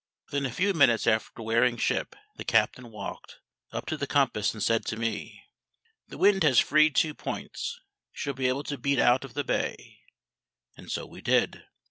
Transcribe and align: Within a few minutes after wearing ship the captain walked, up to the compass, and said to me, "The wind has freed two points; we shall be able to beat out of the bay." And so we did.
Within 0.25 0.47
a 0.47 0.51
few 0.51 0.73
minutes 0.73 1.05
after 1.05 1.43
wearing 1.43 1.77
ship 1.77 2.15
the 2.35 2.43
captain 2.43 2.89
walked, 2.89 3.37
up 3.71 3.85
to 3.85 3.97
the 3.97 4.07
compass, 4.07 4.51
and 4.51 4.63
said 4.63 4.83
to 4.85 4.97
me, 4.97 5.43
"The 6.07 6.17
wind 6.17 6.41
has 6.41 6.57
freed 6.57 6.95
two 6.95 7.13
points; 7.13 7.79
we 8.11 8.17
shall 8.17 8.33
be 8.33 8.47
able 8.47 8.63
to 8.63 8.79
beat 8.79 8.97
out 8.97 9.23
of 9.23 9.35
the 9.35 9.43
bay." 9.43 9.99
And 10.75 10.91
so 10.91 11.05
we 11.05 11.21
did. 11.21 11.65